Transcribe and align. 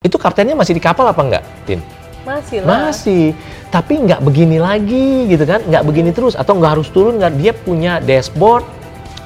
Itu 0.00 0.16
kaptennya 0.16 0.56
masih 0.56 0.72
di 0.72 0.80
kapal 0.80 1.12
apa 1.12 1.20
enggak, 1.20 1.44
Tin? 1.68 1.76
Masih 2.24 2.64
lah. 2.64 2.88
Masih. 2.88 3.36
Tapi 3.68 4.00
nggak 4.00 4.24
begini 4.24 4.56
lagi 4.56 5.28
gitu 5.28 5.44
kan, 5.44 5.60
nggak 5.60 5.84
begini 5.84 6.08
terus 6.08 6.32
atau 6.32 6.56
nggak 6.56 6.72
harus 6.72 6.88
turun 6.88 7.20
nggak 7.20 7.36
dia 7.36 7.52
punya 7.52 8.00
dashboard, 8.00 8.64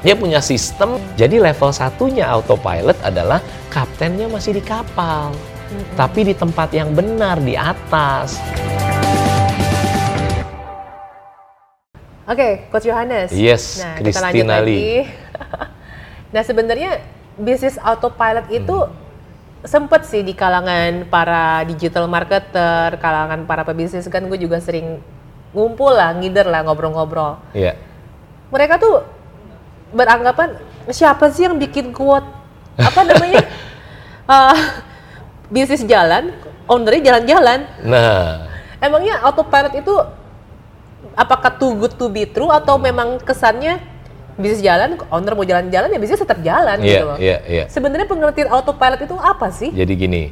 dia 0.03 0.19
punya 0.19 0.43
sistem. 0.43 0.99
Jadi 1.15 1.39
level 1.39 1.71
satunya 1.71 2.27
autopilot 2.27 2.99
adalah 3.07 3.39
kaptennya 3.71 4.27
masih 4.27 4.59
di 4.59 4.63
kapal, 4.67 5.31
tapi 5.95 6.27
di 6.27 6.35
tempat 6.35 6.75
yang 6.75 6.91
benar 6.91 7.39
di 7.39 7.55
atas. 7.55 8.43
Oke, 12.27 12.67
Coach 12.75 12.91
Yohanes. 12.91 13.31
Yes, 13.31 13.79
nah, 13.79 14.03
kita 14.03 14.19
lanjut 14.19 14.43
Christina 14.43 14.59
lagi. 14.59 14.75
Lee. 14.75 15.07
nah, 16.35 16.43
sebenarnya 16.43 16.99
bisnis 17.39 17.79
autopilot 17.79 18.51
itu 18.51 19.04
sempet 19.65 20.05
sih 20.05 20.21
di 20.21 20.37
kalangan 20.37 21.09
para 21.09 21.65
digital 21.65 22.05
marketer, 22.07 23.01
kalangan 23.01 23.49
para 23.49 23.65
pebisnis 23.65 24.07
kan 24.13 24.25
gue 24.29 24.37
juga 24.37 24.61
sering 24.61 25.01
ngumpul 25.57 25.93
lah, 25.93 26.13
ngider 26.15 26.47
lah, 26.47 26.63
ngobrol-ngobrol. 26.69 27.41
Iya. 27.57 27.77
Mereka 28.53 28.77
tuh 28.77 29.03
beranggapan 29.91 30.61
siapa 30.93 31.31
sih 31.33 31.49
yang 31.49 31.57
bikin 31.57 31.95
quote 31.95 32.27
apa 32.75 33.01
namanya 33.07 33.47
Eh, 34.25 34.59
bisnis 35.53 35.85
jalan, 35.85 36.33
ownernya 36.65 37.13
jalan-jalan. 37.13 37.61
Nah, 37.85 38.49
Emangnya 38.81 39.21
autopilot 39.25 39.73
itu 39.77 39.95
apakah 41.13 41.57
too 41.57 41.77
good 41.77 41.93
to 41.97 42.09
be 42.09 42.25
true 42.29 42.49
atau 42.53 42.77
memang 42.81 43.21
kesannya 43.21 43.81
bisnis 44.35 44.61
jalan, 44.63 44.99
owner 45.11 45.33
mau 45.39 45.47
jalan-jalan 45.47 45.89
ya 45.91 45.99
bisnis 45.99 46.21
tetap 46.21 46.39
jalan 46.43 46.77
Iya, 46.81 46.87
gitu 46.87 47.05
loh. 47.07 47.17
iya, 47.19 47.39
iya. 47.47 47.65
Sebenarnya 47.71 48.07
pengertian 48.07 48.51
autopilot 48.51 49.01
itu 49.03 49.17
apa 49.19 49.49
sih? 49.55 49.71
jadi 49.71 49.93
gini. 49.95 50.25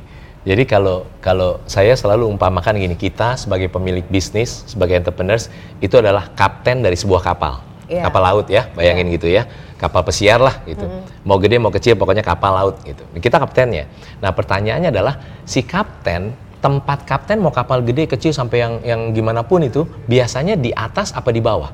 Jadi 0.43 0.67
kalau 0.67 1.07
kalau 1.23 1.63
saya 1.71 1.95
selalu 1.95 2.27
umpamakan 2.27 2.75
gini, 2.75 2.99
kita 2.99 3.39
sebagai 3.39 3.71
pemilik 3.71 4.03
bisnis, 4.11 4.67
sebagai 4.67 4.99
entrepreneurs 4.99 5.47
itu 5.79 5.95
adalah 5.95 6.35
kapten 6.35 6.83
dari 6.83 6.99
sebuah 6.99 7.23
kapal. 7.23 7.63
Iya. 7.87 8.11
Kapal 8.11 8.23
laut 8.27 8.47
ya, 8.51 8.67
bayangin 8.75 9.07
gitu 9.15 9.31
ya. 9.31 9.47
Kapal 9.79 10.03
pesiar 10.03 10.43
lah 10.43 10.63
gitu. 10.67 10.83
Mau 11.23 11.39
gede 11.39 11.63
mau 11.63 11.71
kecil 11.71 11.95
pokoknya 11.95 12.27
kapal 12.27 12.59
laut 12.59 12.75
gitu. 12.83 13.07
Kita 13.23 13.39
kaptennya. 13.39 13.87
Nah, 14.19 14.35
pertanyaannya 14.35 14.91
adalah 14.91 15.15
si 15.47 15.63
kapten 15.63 16.35
tempat 16.63 17.03
kapten 17.03 17.43
mau 17.43 17.51
kapal 17.51 17.83
gede 17.83 18.07
kecil 18.07 18.31
sampai 18.31 18.63
yang 18.63 18.75
yang 18.87 19.01
gimana 19.11 19.43
pun 19.43 19.63
itu 19.67 19.83
biasanya 20.07 20.55
di 20.55 20.71
atas 20.71 21.11
apa 21.15 21.31
di 21.35 21.43
bawah? 21.43 21.71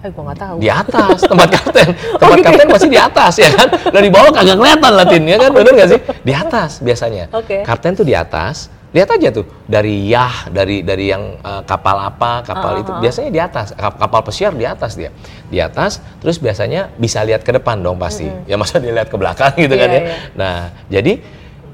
Eh, 0.00 0.08
gue 0.08 0.22
nggak 0.22 0.40
tahu. 0.40 0.56
Di 0.58 0.68
atas 0.68 1.18
tempat 1.22 1.48
kapten. 1.60 1.88
Tempat 1.92 2.36
gitu. 2.40 2.46
kapten 2.48 2.66
pasti 2.68 2.88
di 2.88 2.96
atas 2.96 3.34
ya 3.36 3.48
kan. 3.52 3.68
Dari 3.90 4.08
bawah 4.08 4.30
kagak 4.30 4.56
kelihatan 4.56 4.92
Latin 4.96 5.22
ya 5.24 5.36
kan. 5.36 5.50
Bener 5.52 5.72
nggak 5.76 5.88
sih? 5.88 6.00
Di 6.20 6.32
atas 6.32 6.70
biasanya. 6.80 7.24
Oke. 7.30 7.60
Kapten 7.60 7.92
tuh 7.92 8.04
di 8.04 8.16
atas. 8.16 8.68
Lihat 8.90 9.06
aja 9.06 9.30
tuh 9.30 9.46
dari 9.70 10.10
yah 10.10 10.50
dari 10.50 10.82
dari 10.82 11.14
yang 11.14 11.38
eh, 11.38 11.62
kapal 11.62 11.94
apa 11.96 12.42
kapal 12.42 12.74
Ah, 12.74 12.82
itu 12.82 12.90
ah. 12.90 12.98
biasanya 12.98 13.30
di 13.30 13.38
atas 13.38 13.70
Kap- 13.70 13.94
kapal 13.94 14.26
pesiar 14.26 14.50
di 14.50 14.66
atas 14.66 14.98
dia 14.98 15.14
di 15.46 15.62
atas 15.62 16.02
terus 16.18 16.42
biasanya 16.42 16.90
bisa 16.98 17.22
lihat 17.22 17.46
ke 17.46 17.54
depan 17.54 17.78
dong 17.78 18.02
pasti 18.02 18.26
ya 18.50 18.58
masa 18.58 18.82
dia 18.82 18.90
lihat 18.90 19.06
ke 19.06 19.14
belakang 19.14 19.54
gitu 19.54 19.78
kan 19.78 19.86
Iya, 19.86 19.94
ya 19.94 20.02
iya. 20.02 20.14
nah 20.34 20.54
jadi 20.90 21.22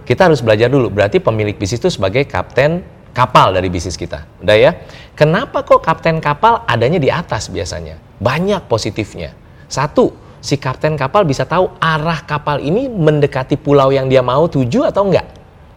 kita 0.04 0.28
harus 0.28 0.44
belajar 0.44 0.68
dulu 0.68 0.92
berarti 0.92 1.16
pemilik 1.16 1.56
bisnis 1.56 1.80
itu 1.80 1.88
sebagai 1.88 2.28
kapten 2.28 2.84
kapal 3.16 3.56
dari 3.56 3.72
bisnis 3.72 3.96
kita. 3.96 4.28
Udah 4.44 4.56
ya? 4.60 4.76
Kenapa 5.16 5.64
kok 5.64 5.80
kapten 5.80 6.20
kapal 6.20 6.60
adanya 6.68 7.00
di 7.00 7.08
atas 7.08 7.48
biasanya? 7.48 7.96
Banyak 8.20 8.68
positifnya. 8.68 9.32
Satu 9.72 10.12
si 10.44 10.60
kapten 10.60 11.00
kapal 11.00 11.24
bisa 11.24 11.48
tahu 11.48 11.72
arah 11.80 12.20
kapal 12.28 12.60
ini 12.60 12.92
mendekati 12.92 13.56
pulau 13.56 13.88
yang 13.88 14.12
dia 14.12 14.20
mau 14.20 14.44
tuju 14.44 14.84
atau 14.84 15.08
enggak. 15.08 15.24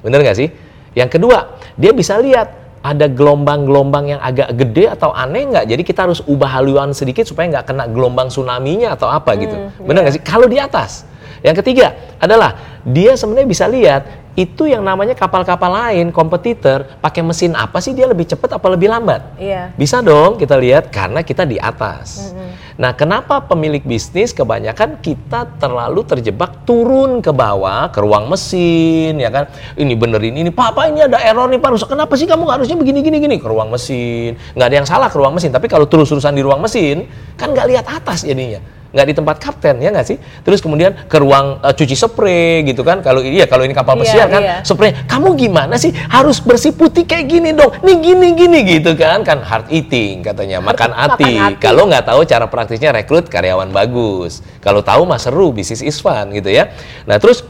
Bener 0.03 0.19
nggak 0.19 0.35
sih? 0.35 0.51
Yang 0.91 1.15
kedua 1.15 1.55
dia 1.79 1.95
bisa 1.95 2.19
lihat 2.19 2.59
ada 2.83 3.07
gelombang-gelombang 3.07 4.15
yang 4.15 4.21
agak 4.23 4.51
gede 4.59 4.91
atau 4.91 5.15
aneh 5.15 5.47
nggak? 5.47 5.65
Jadi 5.71 5.81
kita 5.87 6.11
harus 6.11 6.19
ubah 6.27 6.59
haluan 6.59 6.91
sedikit 6.91 7.23
supaya 7.23 7.47
nggak 7.55 7.71
kena 7.71 7.87
gelombang 7.87 8.27
tsunami-nya 8.27 8.99
atau 8.99 9.07
apa 9.07 9.39
gitu. 9.39 9.55
bener 9.87 10.03
nggak 10.03 10.15
sih? 10.19 10.23
Kalau 10.27 10.47
di 10.51 10.59
atas. 10.59 11.07
Yang 11.39 11.63
ketiga 11.63 11.95
adalah 12.19 12.83
dia 12.83 13.15
sebenarnya 13.15 13.47
bisa 13.47 13.63
lihat 13.71 14.18
itu 14.39 14.71
yang 14.71 14.79
namanya 14.79 15.11
kapal-kapal 15.11 15.67
lain 15.67 16.15
kompetitor 16.15 16.87
pakai 17.03 17.19
mesin 17.19 17.51
apa 17.59 17.83
sih 17.83 17.91
dia 17.91 18.07
lebih 18.07 18.23
cepat 18.23 18.55
apa 18.55 18.67
lebih 18.71 18.87
lambat 18.87 19.35
Iya. 19.35 19.75
bisa 19.75 19.99
dong 19.99 20.39
kita 20.39 20.55
lihat 20.55 20.87
karena 20.87 21.19
kita 21.19 21.43
di 21.43 21.59
atas. 21.59 22.31
Nah, 22.79 22.95
kenapa 22.95 23.43
pemilik 23.43 23.83
bisnis 23.83 24.31
kebanyakan 24.31 25.03
kita 25.03 25.59
terlalu 25.59 26.07
terjebak 26.07 26.63
turun 26.63 27.19
ke 27.19 27.35
bawah 27.35 27.91
ke 27.91 27.99
ruang 27.99 28.31
mesin 28.31 29.19
ya 29.19 29.27
kan? 29.27 29.51
Ini 29.75 29.99
benerin 29.99 30.39
ini, 30.39 30.47
Pak, 30.47 30.71
Pak 30.71 30.85
ini 30.87 31.03
ada 31.03 31.19
error 31.19 31.51
nih 31.51 31.59
Pak. 31.59 31.75
Harus- 31.75 31.83
Kenapa 31.83 32.15
sih 32.15 32.23
kamu 32.23 32.47
harusnya 32.47 32.79
begini 32.79 33.03
gini 33.03 33.19
gini 33.19 33.35
ke 33.35 33.43
ruang 33.51 33.67
mesin? 33.67 34.39
Nggak 34.55 34.67
ada 34.71 34.75
yang 34.79 34.87
salah 34.87 35.11
ke 35.11 35.19
ruang 35.19 35.35
mesin, 35.35 35.51
tapi 35.51 35.67
kalau 35.67 35.91
terus-terusan 35.91 36.31
di 36.31 36.39
ruang 36.39 36.63
mesin 36.63 37.03
kan 37.35 37.51
nggak 37.51 37.67
lihat 37.67 37.85
atas 37.91 38.23
jadinya. 38.23 38.63
Nggak 38.89 39.05
di 39.05 39.13
tempat 39.13 39.35
kapten 39.37 39.75
ya 39.77 39.93
nggak 39.93 40.07
sih? 40.07 40.17
Terus 40.41 40.65
kemudian 40.65 41.05
ke 41.05 41.21
ruang 41.21 41.61
eh, 41.61 41.73
cuci 41.77 41.93
spray 41.93 42.65
gitu 42.65 42.81
kan? 42.81 43.05
Kalau 43.05 43.21
iya 43.21 43.45
kalau 43.45 43.61
ini 43.61 43.77
kapal 43.77 43.93
Iya, 43.93 44.01
pesiar 44.01 44.27
kan 44.33 44.41
iya. 44.41 44.57
spray. 44.65 44.97
Kamu 45.05 45.37
gimana 45.37 45.77
sih 45.77 45.93
harus 45.93 46.41
bersih 46.41 46.73
putih 46.73 47.05
kayak 47.05 47.29
gini 47.29 47.53
dong? 47.53 47.69
Nih 47.85 48.01
gini 48.01 48.33
gini 48.33 48.59
gitu 48.65 48.97
kan. 48.97 49.21
Kan 49.21 49.45
hard 49.45 49.69
eating 49.69 50.25
katanya 50.25 50.57
makan 50.57 50.89
makan 50.89 50.91
hati. 50.97 51.31
hati. 51.37 51.61
kalau 51.61 51.85
nggak 51.85 52.01
tahu 52.01 52.25
cara 52.25 52.49
praktisnya 52.49 52.89
rekrut 52.89 53.29
karyawan 53.29 53.69
bagus. 53.69 54.41
Kalau 54.57 54.81
tahu 54.81 55.05
mah 55.05 55.21
seru 55.21 55.53
bisnis 55.53 55.85
is 55.85 56.01
fun 56.01 56.33
gitu 56.33 56.49
ya. 56.49 56.73
Nah 57.05 57.21
terus 57.21 57.45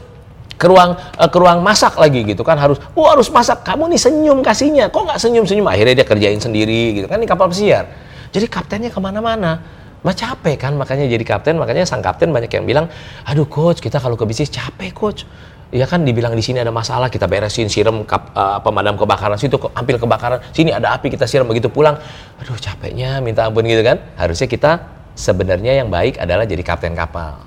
ke 0.60 0.68
ruang 0.68 0.92
eh, 0.92 1.30
ke 1.32 1.38
ruang 1.40 1.64
masak 1.64 1.96
lagi 1.96 2.20
gitu 2.20 2.44
kan 2.44 2.60
harus 2.60 2.76
oh 2.92 3.08
harus 3.08 3.32
masak. 3.32 3.64
Kamu 3.64 3.88
nih 3.88 3.96
senyum 3.96 4.44
kasihnya. 4.44 4.92
Kok 4.92 5.08
nggak 5.08 5.16
senyum 5.16 5.48
senyum 5.48 5.64
akhirnya 5.72 6.04
dia 6.04 6.06
kerjain 6.06 6.36
sendiri 6.36 7.00
gitu 7.00 7.08
kan 7.08 7.16
ini 7.16 7.24
kapal 7.24 7.48
pesiar. 7.48 7.88
Jadi 8.28 8.44
kaptennya 8.44 8.92
ke 8.92 9.00
mana-mana 9.00 9.79
Mah 10.00 10.16
capek 10.16 10.56
kan 10.56 10.72
makanya 10.80 11.04
jadi 11.04 11.20
kapten 11.20 11.60
makanya 11.60 11.84
sang 11.84 12.00
kapten 12.00 12.32
banyak 12.32 12.48
yang 12.48 12.64
bilang 12.64 12.86
aduh 13.28 13.44
coach 13.44 13.84
kita 13.84 14.00
kalau 14.00 14.16
ke 14.16 14.24
bisnis 14.24 14.48
capek 14.48 14.92
coach. 14.96 15.28
Ya 15.70 15.86
kan 15.86 16.02
dibilang 16.02 16.34
di 16.34 16.42
sini 16.42 16.58
ada 16.58 16.74
masalah 16.74 17.06
kita 17.06 17.30
beresin 17.30 17.70
siram 17.70 18.02
kap, 18.02 18.34
eh, 18.34 18.58
pemadam 18.58 18.98
kebakaran 18.98 19.38
situ 19.38 19.54
ke- 19.54 19.70
ambil 19.70 20.02
kebakaran 20.02 20.42
sini 20.50 20.74
ada 20.74 20.98
api 20.98 21.14
kita 21.14 21.30
siram 21.30 21.46
begitu 21.46 21.70
pulang. 21.70 21.94
Aduh 22.42 22.58
capeknya 22.58 23.22
minta 23.22 23.46
ampun 23.46 23.62
gitu 23.68 23.84
kan. 23.86 24.02
Harusnya 24.18 24.50
kita 24.50 24.82
sebenarnya 25.14 25.78
yang 25.78 25.86
baik 25.86 26.18
adalah 26.18 26.42
jadi 26.42 26.64
kapten 26.66 26.98
kapal. 26.98 27.46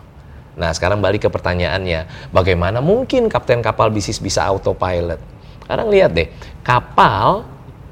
Nah 0.55 0.71
sekarang 0.71 1.03
balik 1.03 1.27
ke 1.27 1.29
pertanyaannya 1.33 2.31
bagaimana 2.31 2.79
mungkin 2.79 3.27
kapten 3.27 3.59
kapal 3.59 3.91
bisnis 3.91 4.23
bisa 4.23 4.45
autopilot? 4.47 5.19
Sekarang 5.65 5.91
lihat 5.91 6.15
deh 6.15 6.29
kapal 6.63 7.43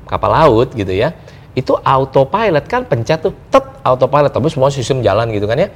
kapal 0.07 0.31
laut 0.31 0.75
gitu 0.75 0.91
ya 0.91 1.15
itu 1.57 1.75
autopilot 1.75 2.65
kan 2.69 2.87
pencet 2.87 3.19
tuh 3.19 3.35
tet 3.51 3.63
autopilot 3.83 4.31
tapi 4.31 4.47
semua 4.47 4.71
sistem 4.71 5.03
jalan 5.03 5.27
gitu 5.35 5.45
kan 5.49 5.57
ya 5.59 5.69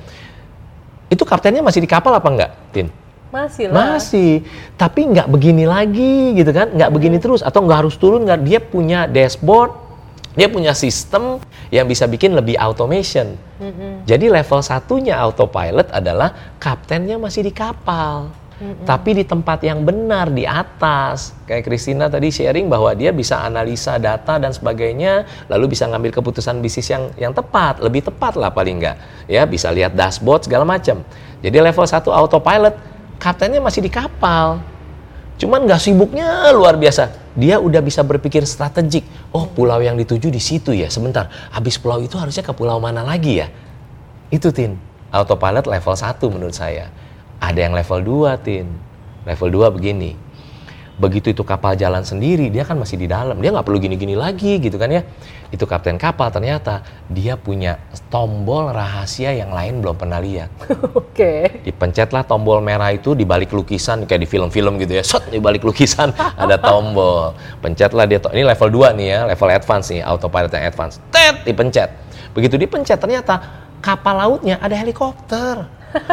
itu 1.11 1.21
kaptennya 1.21 1.61
masih 1.61 1.83
di 1.83 1.89
kapal 1.89 2.15
apa 2.15 2.27
enggak 2.31 2.51
Tin? 2.73 2.87
Masih 3.35 3.67
lah. 3.67 3.99
Masih, 3.99 4.47
tapi 4.79 5.11
nggak 5.11 5.27
begini 5.27 5.67
lagi 5.67 6.39
gitu 6.39 6.55
kan, 6.55 6.71
nggak 6.71 6.87
begini 6.87 7.17
terus 7.19 7.43
atau 7.43 7.67
nggak 7.67 7.83
harus 7.83 7.99
turun 7.99 8.23
nggak 8.23 8.39
dia 8.47 8.59
punya 8.63 9.11
dashboard, 9.11 9.75
dia 10.39 10.47
punya 10.47 10.71
sistem 10.71 11.43
yang 11.67 11.83
bisa 11.83 12.07
bikin 12.07 12.31
lebih 12.31 12.55
automation. 12.55 13.35
Jadi 14.07 14.31
level 14.31 14.63
satunya 14.63 15.19
autopilot 15.19 15.91
adalah 15.91 16.55
kaptennya 16.63 17.19
masih 17.19 17.43
di 17.43 17.51
kapal, 17.51 18.31
tapi 18.87 19.11
di 19.11 19.27
tempat 19.27 19.59
yang 19.67 19.83
benar 19.83 20.31
di 20.31 20.47
atas. 20.47 21.35
Kayak 21.43 21.67
Christina 21.67 22.07
tadi 22.07 22.31
sharing 22.31 22.71
bahwa 22.71 22.95
dia 22.95 23.11
bisa 23.11 23.43
analisa 23.43 23.99
data 23.99 24.39
dan 24.39 24.55
sebagainya, 24.55 25.27
lalu 25.51 25.75
bisa 25.75 25.83
ngambil 25.91 26.15
keputusan 26.15 26.63
bisnis 26.63 26.87
yang 26.87 27.11
yang 27.19 27.33
tepat, 27.35 27.83
lebih 27.83 28.07
tepat 28.07 28.39
lah 28.39 28.55
paling 28.55 28.79
nggak. 28.79 29.27
Ya 29.27 29.43
bisa 29.43 29.67
lihat 29.75 29.91
dashboard 29.91 30.47
segala 30.47 30.63
macam. 30.63 31.03
Jadi 31.43 31.57
level 31.59 31.83
satu 31.83 32.15
autopilot, 32.15 32.79
kaptennya 33.19 33.59
masih 33.59 33.83
di 33.83 33.91
kapal. 33.91 34.63
Cuman 35.35 35.67
nggak 35.67 35.81
sibuknya 35.83 36.47
luar 36.55 36.79
biasa. 36.79 37.11
Dia 37.35 37.59
udah 37.59 37.83
bisa 37.83 37.99
berpikir 38.07 38.47
strategik. 38.47 39.03
Oh, 39.35 39.51
pulau 39.51 39.83
yang 39.83 39.99
dituju 39.99 40.31
di 40.31 40.39
situ 40.39 40.71
ya. 40.71 40.87
Sebentar, 40.87 41.27
habis 41.51 41.75
pulau 41.75 41.99
itu 41.99 42.15
harusnya 42.15 42.39
ke 42.39 42.55
pulau 42.55 42.79
mana 42.79 43.03
lagi 43.03 43.43
ya? 43.43 43.51
Itu 44.31 44.55
Tin. 44.55 44.79
Autopilot 45.11 45.67
level 45.67 45.95
1 45.95 46.23
menurut 46.31 46.55
saya. 46.55 46.87
Ada 47.39 47.59
yang 47.69 47.73
level 47.75 47.99
2, 48.01 48.45
Tin. 48.45 48.67
Level 49.25 49.49
2 49.51 49.75
begini. 49.75 50.11
Begitu 50.95 51.35
itu 51.35 51.43
kapal 51.43 51.75
jalan 51.75 52.07
sendiri, 52.07 52.47
dia 52.47 52.63
kan 52.63 52.79
masih 52.79 52.95
di 52.95 53.03
dalam. 53.11 53.35
Dia 53.43 53.51
nggak 53.51 53.67
perlu 53.67 53.83
gini-gini 53.83 54.15
lagi 54.15 54.63
gitu 54.63 54.79
kan 54.79 54.87
ya. 54.87 55.03
Itu 55.51 55.67
kapten 55.67 55.99
kapal 55.99 56.31
ternyata 56.31 56.87
dia 57.11 57.35
punya 57.35 57.83
tombol 58.07 58.71
rahasia 58.71 59.35
yang 59.35 59.51
lain 59.51 59.83
belum 59.83 59.99
pernah 59.99 60.23
lihat. 60.23 60.47
Oke. 60.95 61.59
Dipencetlah 61.67 62.23
tombol 62.23 62.63
merah 62.63 62.95
itu 62.95 63.11
di 63.11 63.27
balik 63.27 63.51
lukisan 63.51 64.07
kayak 64.07 64.23
di 64.23 64.27
film-film 64.31 64.79
gitu 64.79 64.95
ya. 64.95 65.03
Set 65.03 65.27
di 65.27 65.43
balik 65.43 65.67
lukisan 65.67 66.15
ada 66.47 66.55
tombol. 66.55 67.35
Pencetlah 67.59 68.07
dia 68.07 68.23
to- 68.23 68.31
ini 68.31 68.47
level 68.47 68.71
2 68.71 68.95
nih 68.95 69.07
ya, 69.11 69.19
level 69.27 69.49
advance 69.51 69.91
nih, 69.91 69.99
autopilot 69.99 70.51
yang 70.55 70.63
advance. 70.71 71.03
Tet 71.11 71.43
dipencet. 71.43 71.91
Begitu 72.31 72.55
dipencet 72.55 73.03
ternyata 73.03 73.43
kapal 73.83 74.15
lautnya 74.15 74.63
ada 74.63 74.79
helikopter. 74.79 75.67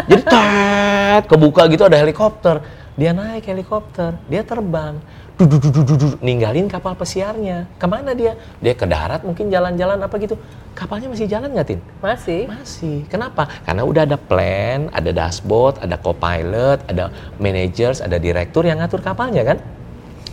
Jadi 0.08 0.23
tet 0.25 1.25
kebuka 1.29 1.67
gitu 1.70 1.82
ada 1.87 1.99
helikopter. 1.99 2.62
Dia 2.93 3.17
naik 3.17 3.49
helikopter, 3.49 4.20
dia 4.29 4.44
terbang. 4.44 5.00
du, 5.40 5.49
du, 5.49 5.56
du, 5.58 5.70
du, 5.73 5.82
du, 5.82 5.94
du, 5.96 6.08
ninggalin 6.20 6.69
kapal 6.69 6.93
pesiarnya. 6.93 7.64
Ke 7.81 7.88
mana 7.88 8.12
dia? 8.12 8.37
Dia 8.61 8.76
ke 8.76 8.84
darat 8.84 9.25
mungkin 9.25 9.49
jalan-jalan 9.49 9.96
apa 9.96 10.14
gitu. 10.20 10.37
Kapalnya 10.76 11.08
masih 11.08 11.25
jalan 11.25 11.56
nggak, 11.56 11.67
Tin? 11.67 11.81
Masih. 12.05 12.44
Masih. 12.46 13.08
Kenapa? 13.08 13.49
Karena 13.64 13.82
udah 13.88 14.05
ada 14.05 14.20
plan, 14.20 14.93
ada 14.93 15.08
dashboard, 15.08 15.81
ada 15.81 15.96
co-pilot, 15.96 16.84
ada 16.87 17.08
managers, 17.40 18.05
ada 18.05 18.20
direktur 18.20 18.69
yang 18.69 18.76
ngatur 18.79 19.00
kapalnya 19.00 19.43
kan? 19.43 19.58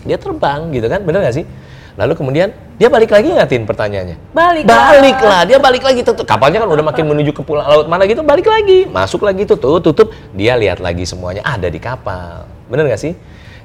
Dia 0.04 0.20
terbang 0.20 0.68
gitu 0.76 0.88
kan, 0.92 1.00
bener 1.04 1.24
nggak 1.24 1.36
sih? 1.40 1.46
Lalu 1.98 2.14
kemudian 2.14 2.54
dia 2.78 2.88
balik 2.88 3.12
lagi 3.12 3.34
nggak, 3.34 3.48
Tin, 3.50 3.64
pertanyaannya? 3.66 4.18
Balik. 4.32 4.64
Balik 4.64 5.18
lah, 5.20 5.42
dia 5.44 5.58
balik 5.60 5.84
lagi 5.84 6.00
tuh. 6.06 6.16
Kapalnya 6.24 6.64
kan 6.64 6.70
udah 6.70 6.86
makin 6.86 7.06
menuju 7.10 7.32
ke 7.36 7.42
pulau 7.44 7.66
laut 7.66 7.88
mana 7.90 8.06
gitu, 8.06 8.22
balik 8.24 8.46
lagi. 8.46 8.88
Masuk 8.88 9.26
lagi 9.26 9.44
tuh, 9.44 9.60
tuh 9.60 9.84
tutup. 9.84 10.14
Dia 10.32 10.56
lihat 10.56 10.80
lagi 10.80 11.04
semuanya 11.04 11.44
ada 11.44 11.68
di 11.68 11.80
kapal. 11.82 12.48
Bener 12.72 12.88
nggak 12.88 13.02
sih? 13.02 13.14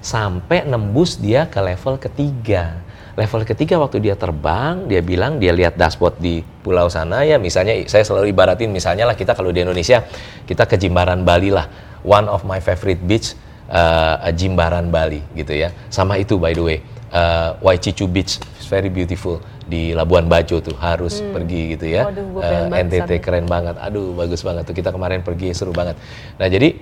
Sampai 0.05 0.67
nembus 0.67 1.17
dia 1.21 1.47
ke 1.47 1.61
level 1.63 2.01
ketiga. 2.01 2.81
Level 3.15 3.47
ketiga 3.47 3.79
waktu 3.79 4.03
dia 4.03 4.19
terbang, 4.19 4.91
dia 4.91 4.99
bilang 4.99 5.39
dia 5.39 5.55
lihat 5.55 5.79
dashboard 5.79 6.19
di 6.19 6.43
pulau 6.43 6.91
sana 6.91 7.23
ya. 7.23 7.39
Misalnya 7.39 7.79
saya 7.87 8.03
selalu 8.03 8.35
ibaratin 8.35 8.75
misalnya 8.75 9.07
lah 9.07 9.15
kita 9.15 9.39
kalau 9.39 9.55
di 9.55 9.63
Indonesia 9.63 10.03
kita 10.43 10.67
ke 10.67 10.75
Jimbaran 10.75 11.23
Bali 11.23 11.55
lah. 11.55 11.71
One 12.03 12.27
of 12.27 12.43
my 12.43 12.59
favorite 12.59 12.99
beach 13.07 13.39
uh, 13.71 14.19
Jimbaran 14.35 14.91
Bali 14.91 15.23
gitu 15.39 15.55
ya. 15.55 15.71
Sama 15.95 16.19
itu 16.19 16.35
by 16.43 16.53
the 16.59 16.65
way 16.67 16.79
uh, 17.15 17.57
Waichichu 17.63 18.11
Beach, 18.11 18.43
It's 18.59 18.67
very 18.67 18.91
beautiful 18.91 19.39
di 19.65 19.97
Labuan 19.97 20.29
Bajo 20.29 20.61
tuh 20.61 20.77
harus 20.77 21.23
Hmm. 21.23 21.33
pergi 21.33 21.79
gitu 21.79 21.87
ya. 21.89 22.05
Waduh, 22.05 22.27
banget 22.37 22.85
NTT 22.85 23.11
sana. 23.17 23.25
keren 23.25 23.47
banget. 23.49 23.75
Aduh 23.81 24.13
bagus 24.13 24.45
banget 24.45 24.69
tuh 24.69 24.77
kita 24.77 24.91
kemarin 24.93 25.25
pergi 25.25 25.55
seru 25.57 25.73
banget. 25.73 25.97
Nah 26.37 26.49
jadi 26.51 26.75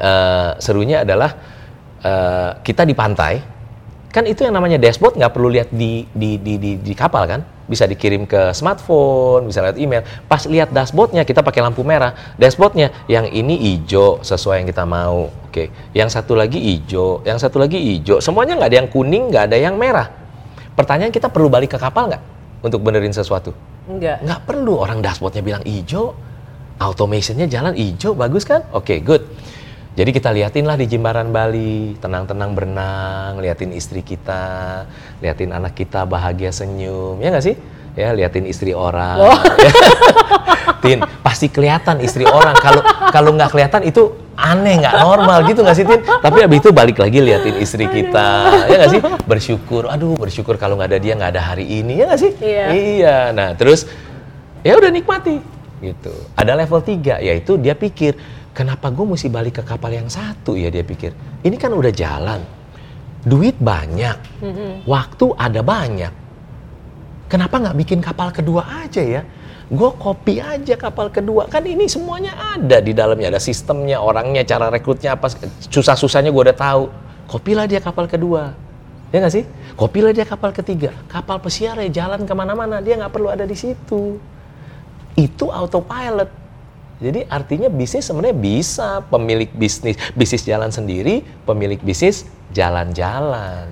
eh, 0.00 0.50
serunya 0.62 1.04
adalah 1.04 1.36
eh, 2.00 2.50
kita 2.62 2.88
di 2.88 2.94
pantai 2.96 3.59
kan 4.10 4.26
itu 4.26 4.42
yang 4.42 4.54
namanya 4.58 4.76
dashboard 4.76 5.14
nggak 5.14 5.32
perlu 5.32 5.48
lihat 5.54 5.70
di, 5.70 6.02
di, 6.10 6.34
di, 6.42 6.58
di, 6.58 6.70
di 6.82 6.92
kapal 6.98 7.30
kan? 7.30 7.40
Bisa 7.70 7.86
dikirim 7.86 8.26
ke 8.26 8.50
smartphone 8.50 9.46
bisa 9.46 9.62
lihat 9.62 9.78
email. 9.78 10.02
Pas 10.26 10.42
lihat 10.50 10.74
dashboardnya 10.74 11.22
kita 11.22 11.46
pakai 11.46 11.62
lampu 11.62 11.86
merah. 11.86 12.18
Dashboardnya 12.34 12.90
yang 13.06 13.30
ini 13.30 13.54
hijau 13.54 14.18
sesuai 14.20 14.62
yang 14.62 14.68
kita 14.68 14.82
mau. 14.82 15.30
Oke. 15.46 15.70
Yang 15.94 16.18
satu 16.18 16.34
lagi 16.34 16.58
hijau 16.58 17.22
yang 17.22 17.38
satu 17.38 17.62
lagi 17.62 17.78
hijau 17.78 18.18
semuanya 18.18 18.58
nggak 18.58 18.70
ada 18.74 18.78
yang 18.82 18.90
kuning 18.90 19.30
nggak 19.30 19.44
ada 19.46 19.56
yang 19.56 19.78
merah. 19.78 20.10
Pertanyaan 20.74 21.14
kita 21.14 21.30
perlu 21.30 21.46
balik 21.46 21.74
ke 21.74 21.78
kapal 21.78 22.10
nggak 22.10 22.22
untuk 22.66 22.82
benerin 22.82 23.14
sesuatu? 23.14 23.54
Enggak. 23.86 24.26
nggak 24.26 24.40
perlu. 24.42 24.74
Orang 24.82 24.98
dashboardnya 24.98 25.46
bilang 25.46 25.62
hijau 25.62 26.18
automationnya 26.82 27.46
jalan 27.46 27.78
hijau 27.78 28.18
bagus 28.18 28.42
kan? 28.42 28.66
Oke 28.74 28.98
good 28.98 29.22
jadi 29.90 30.10
kita 30.14 30.30
liatin 30.30 30.70
lah 30.70 30.78
di 30.78 30.86
Jimbaran 30.86 31.34
Bali 31.34 31.98
tenang-tenang 31.98 32.54
berenang 32.54 33.42
liatin 33.42 33.74
istri 33.74 34.06
kita 34.06 34.86
liatin 35.18 35.50
anak 35.50 35.74
kita 35.74 36.06
bahagia 36.06 36.54
senyum 36.54 37.18
ya 37.18 37.34
nggak 37.34 37.44
sih? 37.44 37.56
Ya 37.98 38.14
liatin 38.14 38.46
istri 38.46 38.70
orang. 38.70 39.18
Oh. 39.18 39.38
Tin 40.82 41.02
pasti 41.26 41.50
kelihatan 41.50 41.98
istri 42.06 42.22
orang. 42.22 42.54
Kalau 42.62 42.86
kalau 43.10 43.30
nggak 43.34 43.50
kelihatan 43.50 43.82
itu 43.82 44.14
aneh 44.38 44.78
nggak 44.78 44.94
normal 44.94 45.42
gitu 45.50 45.66
nggak 45.66 45.76
sih 45.76 45.84
Tin? 45.84 46.00
Tapi 46.06 46.38
abis 46.38 46.58
itu 46.62 46.70
balik 46.70 47.02
lagi 47.02 47.18
liatin 47.18 47.58
istri 47.58 47.90
kita 47.90 48.28
ya 48.70 48.76
nggak 48.78 48.90
sih? 48.94 49.00
Bersyukur 49.26 49.90
aduh 49.90 50.14
bersyukur 50.14 50.54
kalau 50.54 50.78
nggak 50.78 50.94
ada 50.94 50.98
dia 51.02 51.18
nggak 51.18 51.34
ada 51.34 51.42
hari 51.50 51.66
ini 51.66 51.98
ya 51.98 52.04
nggak 52.06 52.20
sih? 52.22 52.32
Iya. 52.38 52.64
iya. 52.72 53.16
Nah 53.34 53.58
terus 53.58 53.90
ya 54.62 54.78
udah 54.78 54.88
nikmati 54.94 55.42
gitu. 55.82 56.14
Ada 56.36 56.54
level 56.54 56.78
3 56.78 57.26
yaitu 57.26 57.58
dia 57.58 57.74
pikir 57.74 58.14
kenapa 58.56 58.90
gue 58.90 59.06
mesti 59.06 59.28
balik 59.30 59.60
ke 59.60 59.62
kapal 59.66 59.94
yang 59.94 60.08
satu? 60.10 60.54
Ya 60.58 60.68
dia 60.70 60.82
pikir. 60.82 61.12
Ini 61.42 61.56
kan 61.56 61.72
udah 61.74 61.92
jalan. 61.92 62.40
Duit 63.20 63.56
banyak. 63.60 64.16
Waktu 64.88 65.26
ada 65.36 65.60
banyak. 65.60 66.12
Kenapa 67.30 67.62
nggak 67.62 67.76
bikin 67.86 68.00
kapal 68.02 68.34
kedua 68.34 68.86
aja 68.86 69.02
ya? 69.04 69.22
Gue 69.70 69.90
kopi 69.94 70.42
aja 70.42 70.74
kapal 70.74 71.14
kedua. 71.14 71.46
Kan 71.46 71.62
ini 71.62 71.86
semuanya 71.86 72.34
ada 72.58 72.82
di 72.82 72.90
dalamnya. 72.90 73.30
Ada 73.36 73.40
sistemnya 73.42 74.02
orangnya 74.02 74.42
cara 74.42 74.66
rekrutnya 74.66 75.14
apa 75.14 75.30
susah-susahnya 75.70 76.34
gue 76.34 76.42
udah 76.50 76.58
tahu. 76.58 76.84
Kopilah 77.30 77.70
dia 77.70 77.78
kapal 77.78 78.10
kedua. 78.10 78.50
Ya 79.14 79.22
nggak 79.22 79.34
sih? 79.34 79.44
Kopilah 79.78 80.10
dia 80.10 80.26
kapal 80.26 80.50
ketiga. 80.50 80.90
Kapal 81.06 81.38
pesiar 81.38 81.78
ya 81.78 82.02
jalan 82.02 82.26
ke 82.26 82.34
mana-mana. 82.34 82.82
Dia 82.82 82.98
nggak 82.98 83.14
perlu 83.14 83.30
ada 83.30 83.46
di 83.46 83.54
situ. 83.54 84.18
Itu 85.14 85.54
autopilot 85.54 86.39
jadi 87.00 87.24
artinya 87.26 87.66
bisnis 87.66 88.04
sebenarnya 88.04 88.36
bisa 88.36 88.88
pemilik 89.02 89.48
bisnis 89.50 89.96
bisnis 90.12 90.44
jalan 90.44 90.68
sendiri 90.68 91.24
pemilik 91.42 91.80
bisnis 91.80 92.28
jalan-jalan 92.50 93.66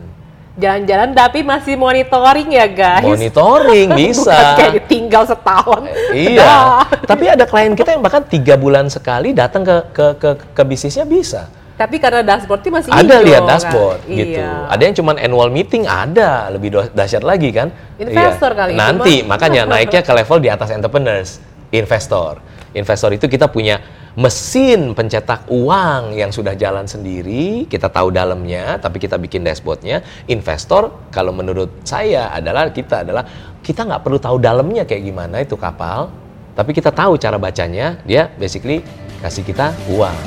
Jalan-jalan 0.58 1.14
tapi 1.14 1.46
masih 1.46 1.78
monitoring 1.78 2.50
ya 2.50 2.66
guys. 2.66 3.06
monitoring 3.06 3.88
Bukan 3.94 4.02
bisa 4.02 4.58
kayak 4.58 4.74
ditinggal 4.74 5.22
setahun. 5.22 5.86
Iya, 6.10 6.42
Dah. 6.42 6.82
tapi 7.06 7.30
ada 7.30 7.46
klien 7.46 7.78
kita 7.78 7.94
yang 7.94 8.02
bahkan 8.02 8.26
tiga 8.26 8.58
bulan 8.58 8.90
sekali 8.90 9.30
datang 9.30 9.62
ke 9.62 9.76
ke 9.94 10.06
ke, 10.18 10.30
ke 10.50 10.62
bisnisnya 10.66 11.06
bisa. 11.06 11.46
Tapi 11.78 12.02
karena 12.02 12.26
dashboardnya 12.26 12.74
masih 12.74 12.90
ada 12.90 13.06
hijau, 13.06 13.22
lihat 13.22 13.38
kan? 13.40 13.50
dashboard 13.54 14.00
gitu. 14.10 14.42
Iya. 14.42 14.50
Ada 14.66 14.82
yang 14.82 14.94
cuman 14.98 15.14
annual 15.22 15.48
meeting 15.48 15.86
ada, 15.86 16.50
lebih 16.50 16.74
dah- 16.74 16.90
dahsyat 16.90 17.22
lagi 17.22 17.54
kan? 17.54 17.70
Investor 17.94 18.50
Iya. 18.50 18.58
kali 18.58 18.70
Nanti 18.74 19.14
mah. 19.22 19.38
makanya 19.38 19.62
naiknya 19.70 20.02
ke 20.02 20.10
level 20.10 20.38
di 20.42 20.50
atas 20.50 20.74
entrepreneurs, 20.74 21.38
investor. 21.70 22.42
Investor 22.78 23.10
itu 23.18 23.26
kita 23.26 23.50
punya 23.50 23.82
mesin 24.14 24.94
pencetak 24.94 25.46
uang 25.50 26.14
yang 26.14 26.30
sudah 26.30 26.54
jalan 26.54 26.86
sendiri, 26.86 27.66
kita 27.66 27.90
tahu 27.90 28.14
dalamnya, 28.14 28.78
tapi 28.78 29.02
kita 29.02 29.18
bikin 29.18 29.42
dashboardnya. 29.42 30.02
Investor, 30.30 31.10
kalau 31.10 31.34
menurut 31.34 31.82
saya 31.82 32.30
adalah 32.30 32.70
kita 32.70 33.02
adalah 33.02 33.26
kita 33.62 33.82
nggak 33.82 34.02
perlu 34.02 34.18
tahu 34.22 34.38
dalamnya 34.38 34.86
kayak 34.86 35.02
gimana 35.06 35.42
itu 35.42 35.58
kapal, 35.58 36.10
tapi 36.54 36.74
kita 36.74 36.90
tahu 36.90 37.18
cara 37.18 37.38
bacanya, 37.38 37.98
dia 38.06 38.30
basically 38.38 38.82
kasih 39.22 39.42
kita 39.42 39.74
uang. 39.90 40.18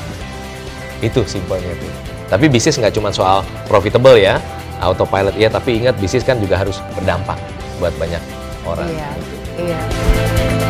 Itu 1.03 1.23
simpelnya 1.27 1.75
tuh. 1.75 1.91
Tapi 2.31 2.47
bisnis 2.47 2.79
nggak 2.79 2.95
cuma 2.95 3.11
soal 3.11 3.43
profitable 3.67 4.15
ya, 4.15 4.39
autopilot 4.79 5.35
ya, 5.35 5.51
tapi 5.51 5.83
ingat 5.83 5.99
bisnis 5.99 6.23
kan 6.23 6.39
juga 6.39 6.55
harus 6.59 6.79
berdampak 6.95 7.35
buat 7.79 7.91
banyak 7.99 8.23
orang. 8.63 8.87
Iya. 8.87 9.09
Iya. 9.59 10.60